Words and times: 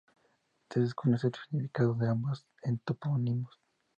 Se 0.71 0.79
desconoce 0.79 1.27
el 1.27 1.33
significado 1.35 1.93
de 1.93 2.09
ambos 2.09 2.47
topónimos. 2.83 3.59